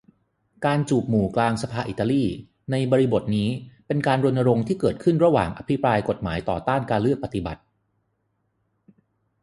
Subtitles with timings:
[0.65, 2.23] การจูบหมู่กลางสภาอิตาลี
[2.71, 3.49] ในบริบทนี้
[3.87, 7.61] เป็นการรณรงค์ที่เกิดขึ้นระหว่างอภิปรายกฎหมายต่อต้านการเลือกปฏิบัติ